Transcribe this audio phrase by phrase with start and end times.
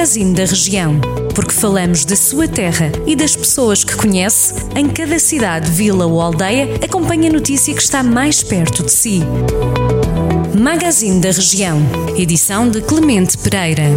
[0.00, 0.98] Magazine da Região.
[1.34, 6.22] Porque falamos da sua terra e das pessoas que conhece, em cada cidade, vila ou
[6.22, 9.20] aldeia, acompanhe a notícia que está mais perto de si.
[10.58, 11.82] Magazine da Região.
[12.16, 13.90] Edição de Clemente Pereira.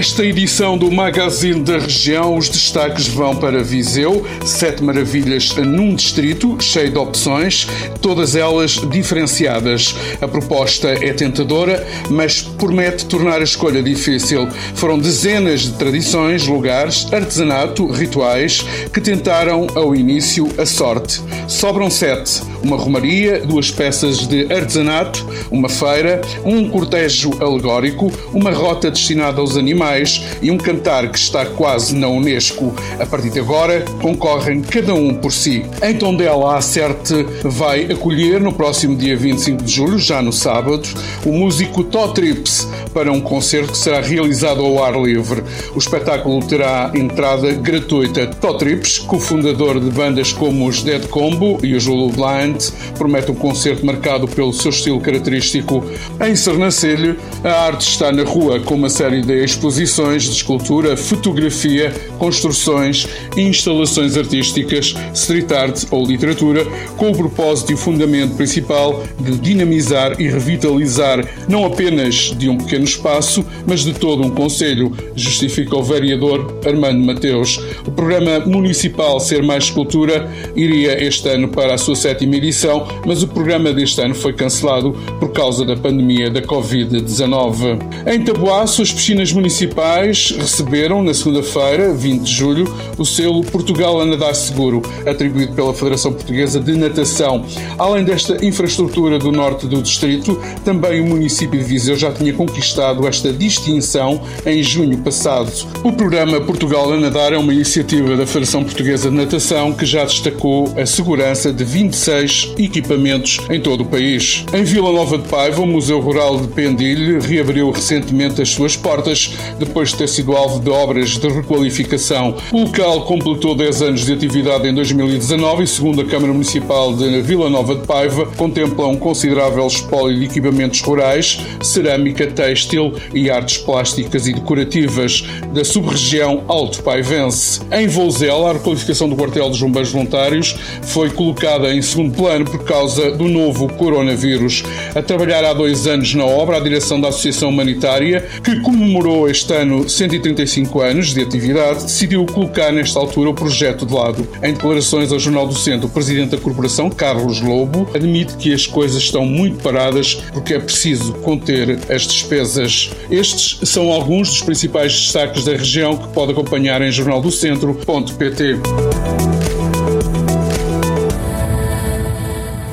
[0.00, 6.56] Nesta edição do Magazine da Região, os destaques vão para Viseu, sete maravilhas num distrito,
[6.58, 7.66] cheio de opções,
[8.00, 9.94] todas elas diferenciadas.
[10.18, 14.48] A proposta é tentadora, mas promete tornar a escolha difícil.
[14.74, 18.64] Foram dezenas de tradições, lugares, artesanato, rituais
[18.94, 21.20] que tentaram ao início a sorte.
[21.46, 28.90] Sobram sete: uma romaria, duas peças de artesanato, uma feira, um cortejo alegórico, uma rota
[28.90, 32.74] destinada aos animais animais e um cantar que está quase na Unesco.
[32.98, 35.64] A partir de agora, concorrem cada um por si.
[35.82, 40.88] Em Tondela, a Acerte vai acolher no próximo dia 25 de julho, já no sábado,
[41.24, 45.42] o músico Totrips para um concerto que será realizado ao ar livre.
[45.74, 48.26] O espetáculo terá entrada gratuita.
[48.26, 52.62] Totrips, cofundador de bandas como os Dead Combo e os Lulu Blind,
[52.96, 55.84] promete um concerto marcado pelo seu estilo característico.
[56.20, 60.96] Em Sernancelho, a arte está na rua com uma série de exposições exposições de escultura,
[60.96, 69.38] fotografia, construções instalações artísticas, street art ou literatura, com o propósito e fundamento principal de
[69.38, 75.76] dinamizar e revitalizar não apenas de um pequeno espaço, mas de todo um conselho, justifica
[75.76, 77.60] o vereador Armando Mateus.
[77.86, 83.22] O programa municipal Ser Mais Cultura iria este ano para a sua sétima edição, mas
[83.22, 87.78] o programa deste ano foi cancelado por causa da pandemia da Covid-19.
[88.06, 94.00] Em Taboaço, as piscinas municipais municipais receberam, na segunda-feira, 20 de julho, o selo Portugal
[94.00, 97.44] a Nadar Seguro, atribuído pela Federação Portuguesa de Natação.
[97.78, 103.06] Além desta infraestrutura do norte do distrito, também o município de Viseu já tinha conquistado
[103.06, 105.52] esta distinção em junho passado.
[105.84, 110.04] O programa Portugal a Nadar é uma iniciativa da Federação Portuguesa de Natação que já
[110.04, 114.46] destacou a segurança de 26 equipamentos em todo o país.
[114.54, 119.34] Em Vila Nova de Paiva, o Museu Rural de Pendilhe reabriu recentemente as suas portas
[119.58, 122.36] depois de ter sido alvo de obras de requalificação.
[122.52, 127.20] O local completou 10 anos de atividade em 2019 e, segundo a Câmara Municipal de
[127.22, 133.58] Vila Nova de Paiva, contempla um considerável espólio de equipamentos rurais, cerâmica, têxtil e artes
[133.58, 137.60] plásticas e decorativas da sub-região Alto Paivense.
[137.72, 142.64] Em Vouzela, a requalificação do quartel dos bombeiros voluntários foi colocada em segundo plano por
[142.64, 144.62] causa do novo coronavírus.
[144.94, 149.39] A trabalhar há dois anos na obra, a direção da Associação Humanitária, que comemorou este
[149.40, 154.28] este ano 135 anos de atividade, decidiu colocar nesta altura o projeto de lado.
[154.42, 158.66] Em declarações ao Jornal do Centro, o presidente da corporação, Carlos Lobo, admite que as
[158.66, 162.90] coisas estão muito paradas porque é preciso conter as despesas.
[163.10, 168.60] Estes são alguns dos principais destaques da região que pode acompanhar em jornaldocentro.pt.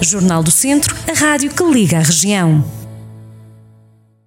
[0.01, 2.76] Jornal do Centro, a rádio que liga a região.